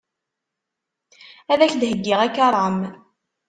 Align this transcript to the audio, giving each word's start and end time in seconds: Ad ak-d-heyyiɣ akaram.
Ad 1.51 1.59
ak-d-heyyiɣ 1.65 2.19
akaram. 2.27 2.77